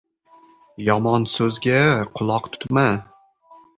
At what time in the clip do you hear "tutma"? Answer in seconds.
2.57-2.87